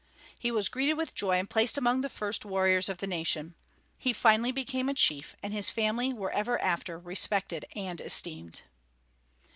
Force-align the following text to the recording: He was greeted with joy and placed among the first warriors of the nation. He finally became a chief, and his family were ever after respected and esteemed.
He 0.39 0.49
was 0.49 0.67
greeted 0.67 0.95
with 0.95 1.13
joy 1.13 1.33
and 1.37 1.47
placed 1.47 1.77
among 1.77 2.01
the 2.01 2.09
first 2.09 2.43
warriors 2.43 2.89
of 2.89 2.97
the 2.97 3.05
nation. 3.05 3.53
He 3.99 4.13
finally 4.13 4.51
became 4.51 4.89
a 4.89 4.95
chief, 4.95 5.35
and 5.43 5.53
his 5.53 5.69
family 5.69 6.11
were 6.11 6.31
ever 6.31 6.59
after 6.59 6.97
respected 6.97 7.65
and 7.75 8.01
esteemed. 8.01 8.63